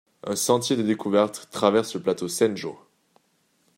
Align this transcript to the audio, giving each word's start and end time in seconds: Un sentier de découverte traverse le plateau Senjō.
Un 0.23 0.35
sentier 0.35 0.75
de 0.75 0.81
découverte 0.81 1.49
traverse 1.51 1.93
le 1.93 2.01
plateau 2.01 2.25
Senjō. 2.25 2.75